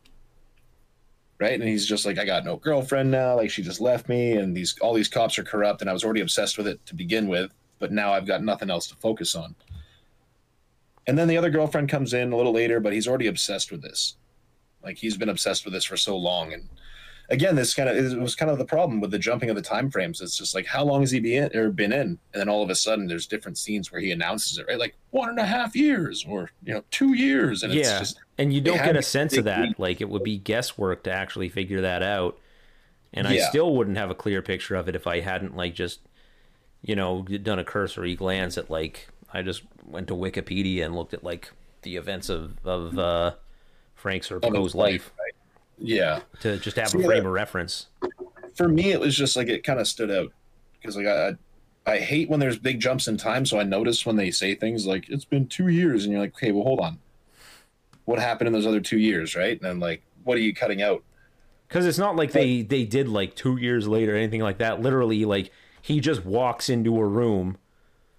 [1.39, 1.59] Right?
[1.59, 3.37] And he's just like i got no girlfriend now.
[3.37, 6.05] Like she just left me and these all these cops are corrupt and i was
[6.05, 9.35] already obsessed with it to begin with but now i've got nothing else to focus
[9.35, 9.55] on
[11.11, 13.83] and then the other girlfriend comes in a little later but he's already obsessed with
[13.83, 14.15] this.
[14.81, 16.53] Like he's been obsessed with this for so long.
[16.53, 16.69] And
[17.29, 19.63] again, this kind of it was kind of the problem with the jumping of the
[19.63, 20.21] time frames.
[20.21, 22.63] It's just like how long has he been in, or been in, and then all
[22.63, 24.79] of a sudden there's different scenes where he announces it, right?
[24.79, 28.21] Like one and a half years, or you know, two years, and it's yeah, just
[28.39, 29.79] and you don't get a sense of that.
[29.79, 32.39] Like it would be guesswork to actually figure that out,
[33.13, 36.01] and I still wouldn't have a clear picture of it if I hadn't like just,
[36.83, 41.15] you know, done a cursory glance at like I just went to Wikipedia and looked
[41.15, 41.51] at like
[41.83, 43.35] the events of of uh,
[43.95, 45.35] Frank Serpico's life right?
[45.79, 47.87] Yeah, to just have See, a frame uh, of reference.
[48.55, 50.31] for me, it was just like it kind of stood out
[50.81, 51.35] because like I,
[51.87, 53.47] I hate when there's big jumps in time.
[53.47, 56.35] So I notice when they say things like it's been two years, and you're like,
[56.35, 56.99] okay, well, hold on,
[58.05, 59.53] what happened in those other two years, right?
[59.53, 61.03] And then like, what are you cutting out?
[61.67, 64.83] Because it's not like they they did like two years later or anything like that.
[64.83, 65.51] Literally, like
[65.81, 67.57] he just walks into a room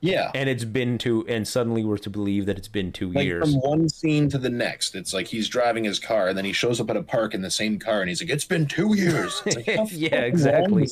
[0.02, 3.24] Yeah, and it's been two, and suddenly we're to believe that it's been two like
[3.24, 3.44] years.
[3.44, 4.96] from one scene to the next.
[4.96, 7.44] It's like he's driving his car, and then he shows up at a park in
[7.44, 10.88] the same car, and he's like, "It's been two years." Like, Yeah, exactly.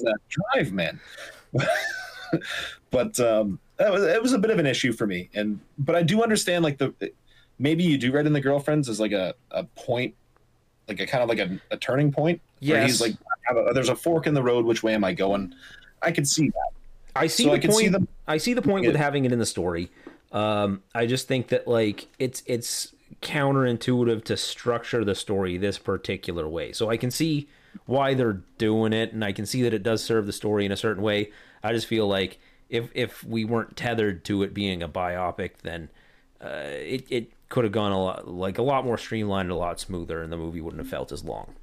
[0.54, 1.00] drive, man.
[2.92, 5.96] but um, that was, it was a bit of an issue for me, and but
[5.96, 6.94] I do understand like the
[7.58, 10.14] maybe you do read in the girlfriends as like a, a point,
[10.88, 12.42] like a kind of like a, a turning point.
[12.76, 13.16] where he's like,
[13.74, 14.66] there's a fork in the road.
[14.66, 15.54] Which way am I going?
[16.02, 16.72] I could see that.
[17.16, 17.96] I see so the I point.
[17.96, 19.90] see I see the point with having it in the story.
[20.32, 26.48] Um, I just think that like it's it's counterintuitive to structure the story this particular
[26.48, 26.72] way.
[26.72, 27.48] So I can see
[27.86, 30.72] why they're doing it, and I can see that it does serve the story in
[30.72, 31.32] a certain way.
[31.64, 35.90] I just feel like if if we weren't tethered to it being a biopic, then
[36.42, 39.80] uh, it it could have gone a lot like a lot more streamlined, a lot
[39.80, 41.56] smoother, and the movie wouldn't have felt as long.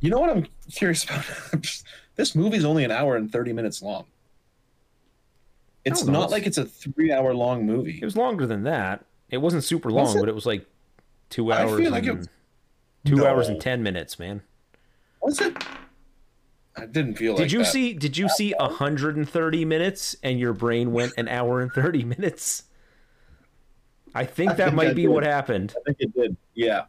[0.00, 1.24] You know what I'm curious about?
[2.16, 4.04] this movie's only an hour and 30 minutes long.
[5.86, 7.98] It's don't know, not like it's a three hour long movie.
[8.00, 9.04] It was longer than that.
[9.30, 10.20] It wasn't super Was long, it?
[10.20, 10.66] but it was like
[11.30, 12.28] two I hours feel like it and was-
[13.04, 13.26] two No.
[13.26, 14.42] hours and ten minutes, man.
[15.22, 15.56] Was it?
[16.76, 17.64] I didn't feel like Did you that.
[17.66, 17.92] see?
[17.94, 22.64] Did you see 130 minutes and your brain went an hour and 30 minutes?
[24.14, 25.08] I think I that think might I be did.
[25.08, 25.74] what happened.
[25.78, 26.36] I think it did.
[26.54, 26.84] Yeah.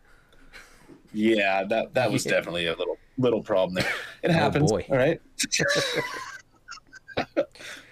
[1.14, 2.32] Yeah, that that was Yeah.
[2.34, 3.92] definitely a little little problem there.
[4.24, 4.72] It oh, happens.
[4.72, 4.86] boy.
[4.90, 5.22] All right.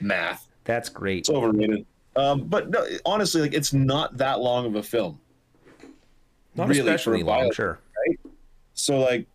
[0.02, 0.48] Math.
[0.66, 1.20] That's great.
[1.20, 1.86] It's overrated.
[2.16, 5.20] Um, but no, honestly, like it's not that long of a film.
[6.56, 7.80] Not really, especially long, sure.
[8.08, 8.20] Right?
[8.74, 9.28] So like,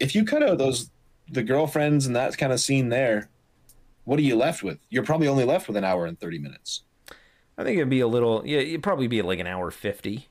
[0.00, 0.90] if you cut out those
[1.30, 3.28] the girlfriends and that kind of scene there,
[4.04, 4.78] what are you left with?
[4.90, 6.82] You're probably only left with an hour and thirty minutes.
[7.56, 8.42] I think it'd be a little.
[8.44, 10.28] Yeah, it'd probably be like an hour 50,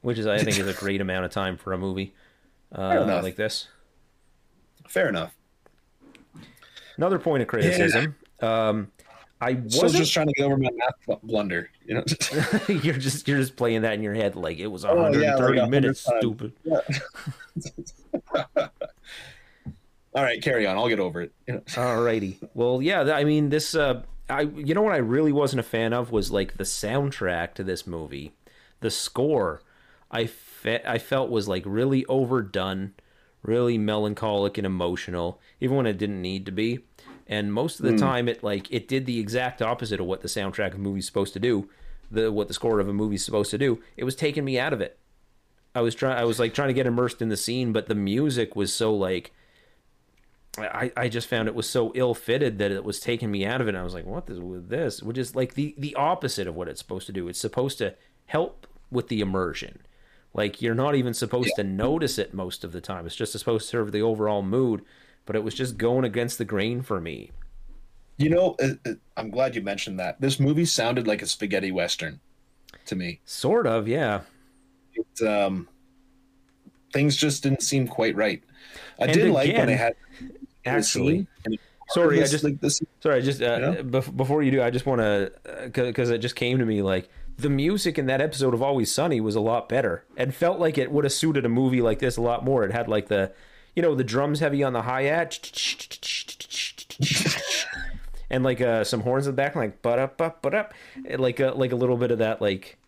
[0.00, 2.14] which is I think is a great amount of time for a movie
[2.72, 3.68] uh, like this.
[4.88, 5.36] Fair enough.
[6.96, 8.14] Another point of criticism.
[8.40, 8.90] Um,
[9.44, 9.92] I wasn't.
[9.94, 12.04] just trying to get over my math blunder, you know.
[12.68, 15.60] you're just you're just playing that in your head like it was Oh, yeah, 130
[15.60, 16.04] like minutes.
[16.04, 16.18] times.
[16.20, 16.52] Stupid.
[20.16, 20.76] All right, carry on.
[20.76, 21.32] I'll get over it.
[21.48, 21.60] You know.
[21.60, 22.36] Alrighty.
[22.54, 23.00] Well, yeah.
[23.14, 23.74] I mean, this.
[23.74, 24.42] Uh, I.
[24.42, 27.86] You know what I really wasn't a fan of was like the soundtrack to this
[27.86, 28.32] movie,
[28.80, 29.62] the score.
[30.10, 32.92] I fe- I felt was like really overdone,
[33.42, 36.78] really melancholic and emotional, even when it didn't need to be.
[37.26, 37.98] And most of the hmm.
[37.98, 41.06] time, it like it did the exact opposite of what the soundtrack of a movie's
[41.06, 41.68] supposed to do.
[42.10, 43.80] The what the score of a movie's supposed to do.
[43.96, 44.98] It was taking me out of it.
[45.74, 46.18] I was trying.
[46.18, 48.94] I was like trying to get immersed in the scene, but the music was so
[48.94, 49.32] like
[50.58, 53.60] I, I just found it was so ill fitted that it was taking me out
[53.60, 53.70] of it.
[53.70, 55.02] And I was like, what is with this?
[55.02, 57.28] Which is like the, the opposite of what it's supposed to do.
[57.28, 57.94] It's supposed to
[58.26, 59.80] help with the immersion.
[60.32, 63.06] Like you're not even supposed to notice it most of the time.
[63.06, 64.84] It's just supposed to serve the overall mood.
[65.26, 67.30] But it was just going against the grain for me.
[68.16, 70.20] You know, uh, uh, I'm glad you mentioned that.
[70.20, 72.20] This movie sounded like a spaghetti western
[72.86, 73.20] to me.
[73.24, 74.20] Sort of, yeah.
[74.94, 75.68] It, um,
[76.92, 78.42] things just didn't seem quite right.
[79.00, 79.96] I And did like when they had
[80.66, 81.26] Actually,
[81.90, 82.80] sorry, I just like this.
[83.00, 85.32] Sorry, I just uh, bef- before you do, I just want to
[85.72, 89.20] because it just came to me like the music in that episode of Always Sunny
[89.20, 92.16] was a lot better and felt like it would have suited a movie like this
[92.16, 92.64] a lot more.
[92.64, 93.32] It had like the,
[93.74, 95.50] you know, the drums heavy on the hi hat,
[98.30, 100.74] and like uh, some horns in the back, like but up, up, but up,
[101.18, 102.78] like a like a little bit of that like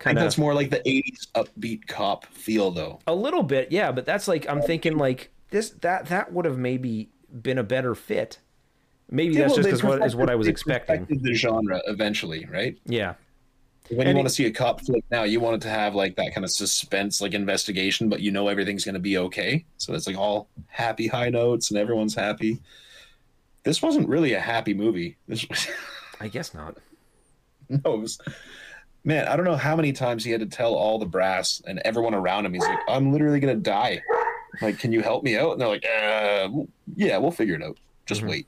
[0.00, 3.00] kind of that's more like the '80s upbeat cop feel, though.
[3.06, 3.92] a little bit, yeah.
[3.92, 7.10] But that's like I'm thinking like this that that would have maybe
[7.42, 8.38] been a better fit.
[9.10, 11.06] Maybe that's well, just because what is what I was expecting.
[11.08, 12.78] The genre eventually, right?
[12.84, 13.14] Yeah.
[13.90, 15.94] When And you want to see a cop flick now, you want it to have
[15.94, 19.64] like that kind of suspense, like investigation, but you know everything's going to be okay.
[19.78, 22.58] So it's like all happy high notes and everyone's happy.
[23.64, 25.16] This wasn't really a happy movie.
[25.26, 25.68] This was,
[26.20, 26.76] I guess not.
[27.68, 28.18] no, it was,
[29.04, 31.80] man, I don't know how many times he had to tell all the brass and
[31.84, 34.02] everyone around him, he's like, I'm literally going to die.
[34.60, 35.52] Like, can you help me out?
[35.52, 36.48] And they're like, uh,
[36.96, 37.76] yeah, we'll figure it out.
[38.06, 38.28] Just Mhm.
[38.30, 38.46] wait.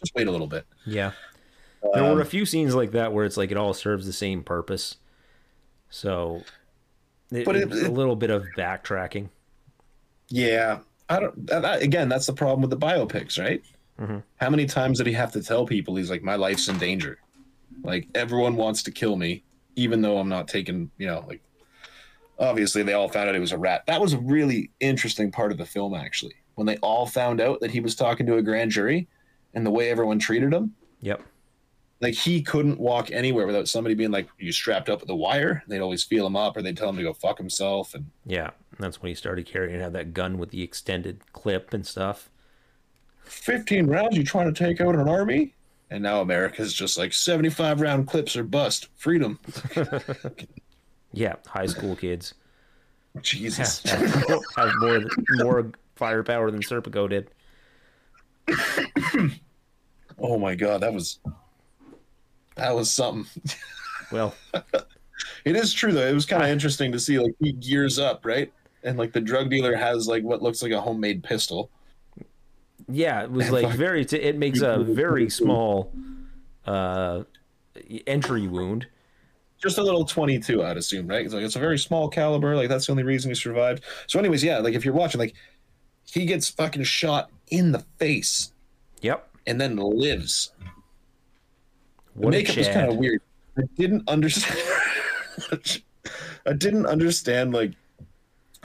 [0.00, 0.64] Just wait a little bit.
[0.86, 1.12] Yeah.
[1.94, 4.12] There were a Um, few scenes like that where it's like it all serves the
[4.12, 4.96] same purpose.
[5.90, 6.42] So,
[7.30, 9.28] it, But it- it's a little bit of backtracking.
[10.28, 11.46] Yeah, I don't.
[11.46, 13.62] That, again, that's the problem with the biopics, right?
[13.98, 14.22] Mhm.
[14.36, 17.18] How many times did he have to tell people he's like, my life's in danger?
[17.82, 19.42] Like everyone wants to kill me,
[19.76, 20.90] even though I'm not taking.
[20.98, 21.40] You know, like
[22.38, 23.84] obviously they all found out it was a rat.
[23.86, 27.60] That was a really interesting part of the film, actually, when they all found out
[27.60, 29.08] that he was talking to a grand jury,
[29.54, 30.74] and the way everyone treated him.
[31.00, 31.22] Yep.
[32.00, 35.64] Like he couldn't walk anywhere without somebody being like, "You strapped up with the wire."
[35.66, 38.50] They'd always feel him up, or they'd tell him to go fuck himself, and Yeah.
[38.78, 42.30] That's when he started carrying out that gun with the extended clip and stuff.
[43.24, 45.54] 15 rounds you trying to take out an army
[45.90, 49.38] and now america's just like 75 round clips or bust freedom
[51.12, 51.34] Yeah.
[51.46, 52.32] High school kids
[53.20, 57.30] jesus have, have, have more more firepower than Serpico did.
[60.18, 61.18] oh my god that was
[62.58, 63.42] that was something.
[64.12, 64.34] Well,
[65.44, 66.06] it is true though.
[66.06, 68.52] It was kind of interesting to see like he gears up right?
[68.84, 71.70] And like the drug dealer has like what looks like a homemade pistol.
[72.88, 74.02] Yeah, it was like very.
[74.02, 75.92] It makes a very small
[76.66, 77.24] uh,
[78.06, 78.86] entry wound.
[79.60, 81.24] just a little 22 i'd assume right?
[81.24, 83.82] It's like it's a very small caliber like that's the only reason he survived.
[84.06, 85.34] So anyways yeah like if you're watching like
[86.10, 88.52] he gets fucking shot in the face.
[89.00, 89.28] Yep.
[89.46, 90.50] and then lives
[92.18, 93.20] What a makeup was kind of weird.
[93.56, 94.58] I didn't understand.
[96.46, 97.72] I didn't understand like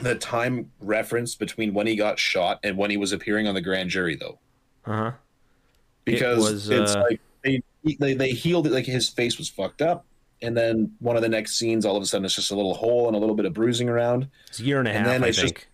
[0.01, 3.61] the time reference between when he got shot and when he was appearing on the
[3.61, 4.39] grand jury, though,
[4.85, 5.11] Uh huh.
[6.05, 7.61] because was, it's uh, like they,
[7.99, 10.05] they they healed it like his face was fucked up,
[10.41, 12.73] and then one of the next scenes, all of a sudden, it's just a little
[12.73, 14.27] hole and a little bit of bruising around.
[14.47, 15.67] It's a year and a And half, then I it's just think.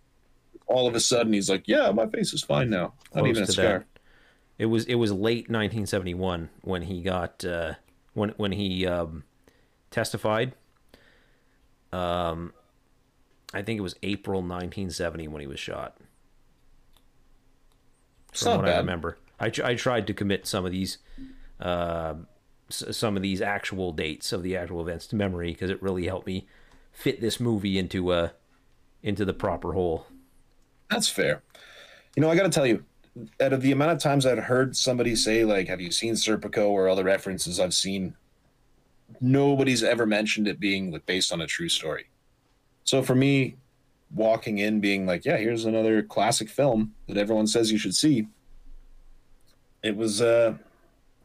[0.67, 2.93] All of a sudden, he's like, "Yeah, my face is fine now.
[3.15, 3.85] Not even a scar." that.
[4.59, 7.73] It was it was late 1971 when he got uh,
[8.13, 9.23] when when he um,
[9.89, 10.53] testified.
[11.91, 12.53] Um,
[13.53, 15.97] I think it was April 1970 when he was shot.
[18.31, 20.99] It's From not what I remember, I, I tried to commit some of these,
[21.59, 22.13] uh,
[22.69, 26.05] s- some of these actual dates of the actual events to memory because it really
[26.05, 26.47] helped me
[26.91, 28.29] fit this movie into uh
[29.01, 30.05] into the proper hole.
[30.91, 31.41] That's fair.
[32.15, 32.83] You know, I got to tell you,
[33.41, 36.69] out of the amount of times I've heard somebody say, like, have you seen Serpico
[36.69, 38.15] or other references I've seen,
[39.21, 42.09] nobody's ever mentioned it being like, based on a true story.
[42.83, 43.55] So for me,
[44.13, 48.27] walking in being like, yeah, here's another classic film that everyone says you should see,
[49.83, 50.55] it was, uh,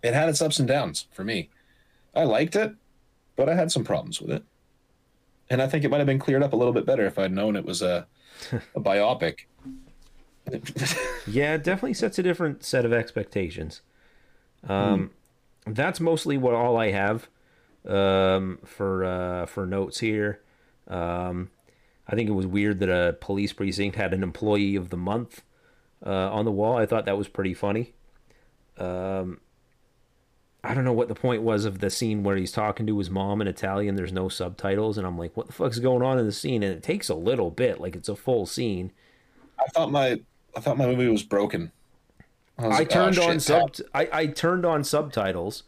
[0.02, 1.50] it had its ups and downs for me.
[2.14, 2.74] I liked it,
[3.36, 4.44] but I had some problems with it.
[5.50, 7.32] And I think it might have been cleared up a little bit better if I'd
[7.32, 8.06] known it was a,
[8.74, 9.40] a biopic.
[11.26, 13.80] Yeah, definitely sets a different set of expectations.
[14.68, 15.10] Um,
[15.66, 17.28] That's mostly what all I have
[17.86, 20.40] um, for uh, for notes here.
[20.88, 21.50] Um,
[22.06, 25.42] I think it was weird that a police precinct had an employee of the month
[26.04, 26.76] uh, on the wall.
[26.76, 27.94] I thought that was pretty funny.
[28.76, 29.40] Um,
[30.62, 33.10] I don't know what the point was of the scene where he's talking to his
[33.10, 33.96] mom in Italian.
[33.96, 36.62] There's no subtitles, and I'm like, what the fuck's going on in the scene?
[36.62, 38.92] And it takes a little bit, like it's a full scene.
[39.58, 40.20] I thought my
[40.56, 41.72] I thought my movie was broken.
[42.58, 43.74] was I like, oh, turned shit, on sub.
[43.94, 45.64] I, I turned on subtitles,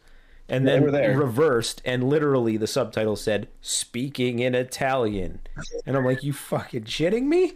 [0.48, 5.40] and then reversed, and literally the subtitle said "speaking in Italian,"
[5.84, 7.54] and I'm like, "You fucking shitting me?"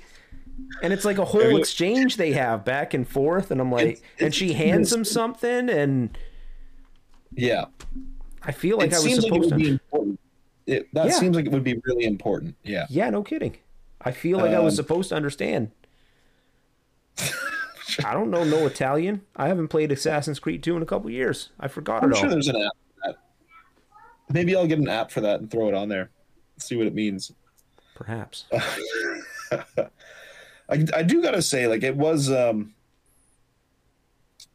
[0.82, 4.02] And it's like a whole exchange they have back and forth, and I'm like, It's-
[4.20, 6.16] and she hands him something, and
[7.34, 7.66] Yeah,
[8.42, 10.18] I feel like it I was like supposed be to.
[10.66, 11.12] It, that Yeah.
[11.12, 12.56] seems like it would be really important.
[12.62, 13.56] Yeah, Yeah, no kidding.
[14.02, 15.70] I feel like I was Um, supposed to understand.
[18.04, 19.22] I don't know no Italian.
[19.36, 21.50] I haven't played Assassin's Creed 2 in a couple years.
[21.58, 22.20] I forgot I'm it all.
[22.20, 23.16] sure there's an app for that.
[24.32, 26.10] Maybe I'll get an app for that and throw it on there.
[26.58, 27.32] See what it means.
[27.94, 28.44] Perhaps.
[30.70, 32.74] I, I do gotta say, like it was, um,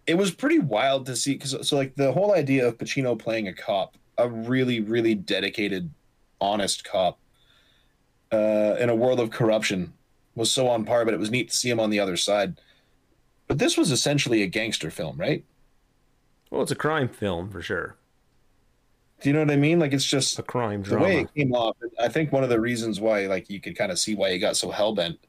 [0.07, 3.47] it was pretty wild to see because so like the whole idea of Pacino playing
[3.47, 5.91] a cop, a really really dedicated,
[6.39, 7.19] honest cop,
[8.31, 9.93] uh, in a world of corruption,
[10.35, 11.05] was so on par.
[11.05, 12.59] But it was neat to see him on the other side.
[13.47, 15.43] But this was essentially a gangster film, right?
[16.49, 17.95] Well, it's a crime film for sure.
[19.21, 19.79] Do you know what I mean?
[19.79, 21.05] Like it's just A crime the drama.
[21.05, 21.77] way it came off.
[21.99, 24.39] I think one of the reasons why, like, you could kind of see why he
[24.39, 25.19] got so hell bent,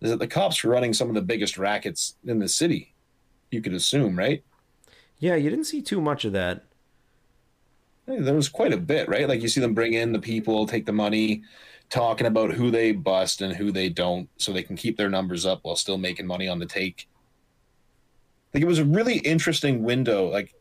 [0.00, 2.94] is that the cops were running some of the biggest rackets in the city.
[3.50, 4.42] You could assume, right?
[5.18, 6.64] Yeah, you didn't see too much of that.
[8.06, 9.28] There was quite a bit, right?
[9.28, 11.42] Like you see them bring in the people, take the money,
[11.88, 15.46] talking about who they bust and who they don't, so they can keep their numbers
[15.46, 17.08] up while still making money on the take.
[18.54, 20.28] Like it was a really interesting window.
[20.28, 20.54] Like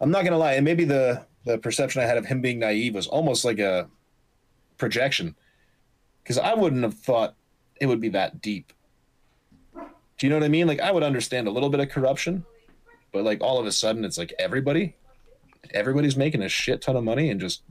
[0.00, 2.94] I'm not gonna lie, and maybe the the perception I had of him being naive
[2.94, 3.88] was almost like a
[4.78, 5.34] projection,
[6.22, 7.34] because I wouldn't have thought
[7.80, 8.72] it would be that deep.
[9.74, 10.66] Do you know what I mean?
[10.66, 12.44] Like I would understand a little bit of corruption,
[13.12, 14.96] but like all of a sudden it's like everybody,
[15.72, 17.62] everybody's making a shit ton of money and just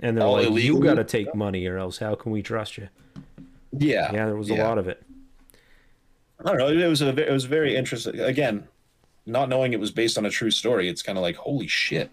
[0.00, 0.78] And they're All like, illegal.
[0.78, 2.88] you got to take money, or else how can we trust you?
[3.72, 5.02] yeah, Yeah, there was a lot of it.
[6.40, 6.68] I don't know.
[6.68, 8.20] It was a it was very interesting.
[8.20, 8.68] Again,
[9.26, 12.10] not knowing it was based on a true story, it's kind of like holy shit,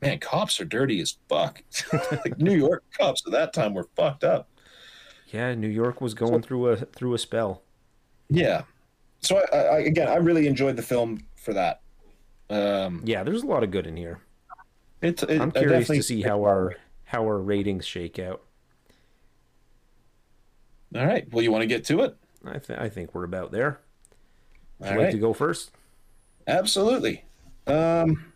[0.00, 1.62] man, cops are dirty as fuck.
[2.10, 4.48] like New York cops at that time were fucked up.
[5.28, 7.62] Yeah, New York was going through a through a spell.
[8.30, 8.62] Yeah.
[9.20, 11.80] So I, I again, I really enjoyed the film for that.
[12.50, 14.20] Um, Yeah, there's a lot of good in here.
[15.02, 18.42] it, it, I'm curious to see how our how our ratings shake out.
[20.94, 21.30] All right.
[21.30, 22.16] Well, you want to get to it?
[22.48, 23.80] I th- I think we're about there.
[24.78, 25.70] Would you like to go first?
[26.46, 27.24] Absolutely.
[27.66, 28.32] Um,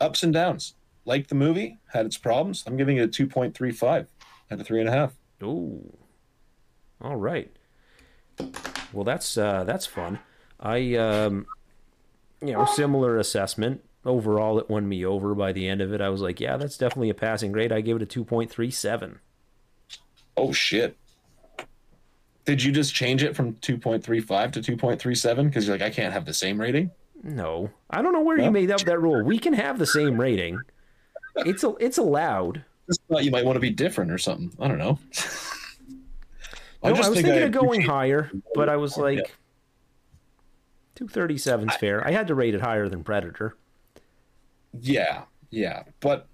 [0.00, 0.74] ups and downs.
[1.04, 2.64] Like the movie, had its problems.
[2.66, 4.06] I'm giving it a 2.35
[4.50, 5.14] out of three and a half.
[5.42, 5.80] Oh,
[7.00, 7.50] all right.
[8.92, 10.18] Well, that's uh, that's fun.
[10.60, 11.46] I um,
[12.40, 13.84] you know, similar assessment.
[14.04, 15.34] Overall, it won me over.
[15.34, 17.72] By the end of it, I was like, yeah, that's definitely a passing grade.
[17.72, 19.20] I gave it a two point three seven.
[20.36, 20.96] Oh shit.
[22.48, 26.24] Did you just change it from 2.35 to 2.37 because you're like I can't have
[26.24, 26.90] the same rating?
[27.22, 29.22] No, I don't know where you made up that rule.
[29.22, 30.58] We can have the same rating.
[31.36, 32.64] It's a, it's allowed.
[32.86, 34.50] Just thought you might want to be different or something.
[34.58, 34.98] I don't know.
[36.82, 39.02] No, I, was think thinking of going higher, but I was Yeah.
[39.02, 39.36] like,
[40.94, 42.06] two thirty seven's fair.
[42.06, 43.56] I had to rate it higher than Predator.
[44.80, 46.28] Yeah, yeah, but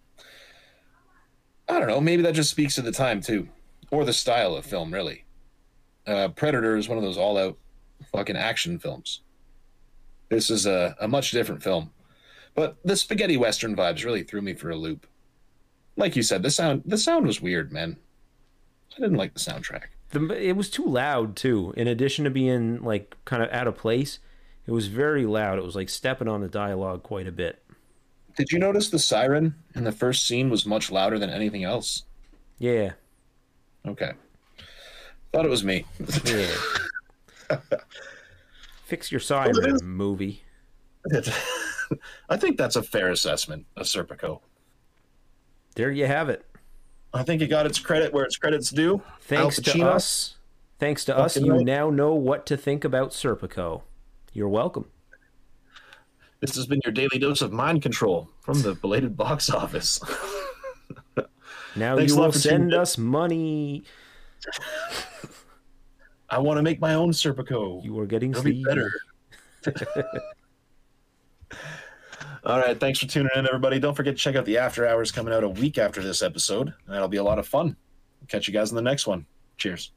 [1.69, 2.01] I don't know.
[2.01, 3.49] Maybe that just speaks to the time too,
[3.91, 4.93] or the style of film.
[4.93, 5.24] Really,
[6.07, 7.57] uh, Predator is one of those all-out
[8.13, 9.21] fucking action films.
[10.29, 11.91] This is a, a much different film,
[12.55, 15.07] but the spaghetti western vibes really threw me for a loop.
[15.97, 17.97] Like you said, the sound the sound was weird, man.
[18.97, 19.85] I didn't like the soundtrack.
[20.11, 21.73] The, it was too loud too.
[21.77, 24.19] In addition to being like kind of out of place,
[24.67, 25.59] it was very loud.
[25.59, 27.63] It was like stepping on the dialogue quite a bit.
[28.37, 32.03] Did you notice the siren in the first scene was much louder than anything else?
[32.59, 32.93] Yeah,
[33.87, 34.13] Okay.
[35.35, 35.85] Thought it was me.
[36.27, 36.47] yeah.
[38.85, 40.45] Fix your siren, movie.
[42.29, 44.43] I think that's a fair assessment of Serpico.
[45.75, 46.47] There you have it.
[47.13, 49.03] I think it got its credit where its credit's due.
[49.23, 50.37] Thanks to us,
[50.79, 53.83] thanks to us, you now know what to think about Serpico.
[54.33, 54.87] You're welcome.
[56.39, 60.01] This has been your daily dose of mind control from the belated box office.
[61.77, 62.79] Now Thanks you will send in.
[62.79, 63.83] us money.
[66.29, 67.85] I want to make my own Serpico.
[67.85, 68.91] You are getting It'll be better.
[72.45, 73.79] All right, thanks for tuning in, everybody.
[73.79, 76.75] Don't forget to check out the after hours coming out a week after this episode.
[76.87, 77.77] That'll be a lot of fun.
[78.29, 79.25] Catch you guys in the next one.
[79.57, 79.93] Cheers.